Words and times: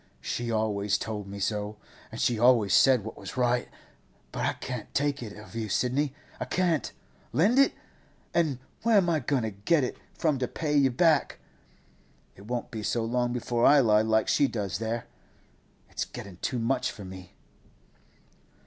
'She 0.19 0.49
always 0.49 0.97
told 0.97 1.27
me 1.27 1.37
so, 1.37 1.77
and 2.11 2.19
she 2.19 2.39
always 2.39 2.73
said 2.73 3.03
what 3.03 3.15
was 3.19 3.37
right. 3.37 3.69
But 4.31 4.47
I 4.47 4.53
can't 4.53 4.91
take 4.95 5.21
it 5.21 5.37
of 5.37 5.53
you, 5.53 5.69
Sidney; 5.69 6.15
I 6.39 6.45
can't! 6.45 6.91
Lend 7.31 7.59
it? 7.59 7.73
An' 8.33 8.57
where 8.81 8.97
am 8.97 9.11
I 9.11 9.19
goin' 9.19 9.43
to 9.43 9.51
get 9.51 9.83
it 9.83 9.97
from 10.17 10.39
to 10.39 10.47
pay 10.47 10.75
you 10.75 10.89
back? 10.89 11.37
It 12.35 12.47
won't 12.47 12.71
be 12.71 12.81
so 12.81 13.05
long 13.05 13.31
before 13.31 13.63
I 13.63 13.79
lie 13.79 14.01
like 14.01 14.27
she 14.27 14.47
does 14.47 14.79
there. 14.79 15.05
It's 15.87 16.05
getting 16.05 16.37
too 16.37 16.57
much 16.57 16.89
for 16.91 17.05
me. 17.05 17.35